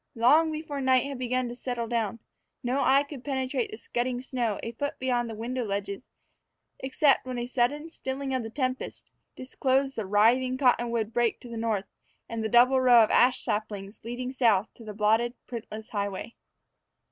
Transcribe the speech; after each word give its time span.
Long 0.15 0.51
before 0.51 0.81
night 0.81 1.05
had 1.05 1.19
begun 1.19 1.47
to 1.49 1.55
settle 1.55 1.87
down, 1.87 2.17
no 2.63 2.81
eye 2.83 3.03
could 3.03 3.23
penetrate 3.23 3.69
the 3.69 3.77
scudding 3.77 4.19
snow 4.19 4.59
a 4.63 4.71
foot 4.71 4.97
beyond 4.97 5.29
the 5.29 5.35
window 5.35 5.63
ledges, 5.63 6.07
except 6.79 7.23
when 7.27 7.37
a 7.37 7.45
sudden 7.45 7.91
stilling 7.91 8.33
of 8.33 8.41
the 8.41 8.49
tempest 8.49 9.11
disclosed 9.35 9.95
the 9.95 10.07
writhing 10.07 10.57
cottonwood 10.57 11.13
break 11.13 11.39
to 11.41 11.49
the 11.49 11.55
north, 11.55 11.85
and 12.27 12.43
the 12.43 12.49
double 12.49 12.81
row 12.81 13.03
of 13.03 13.11
ash 13.11 13.43
saplings 13.43 14.03
leading 14.03 14.31
south 14.31 14.73
to 14.73 14.83
the 14.83 14.95
blotted, 14.95 15.35
printless 15.45 15.89
highway. 15.89 16.33